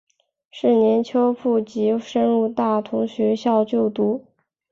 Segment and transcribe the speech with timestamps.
[0.49, 4.25] 是年秋赴沪升入大同学校就读。